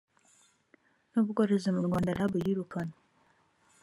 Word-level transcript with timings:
n 1.11 1.13
ubworozi 1.21 1.69
mu 1.75 1.81
rwanda 1.87 2.15
rab 2.17 2.31
yirukanwe 2.43 2.97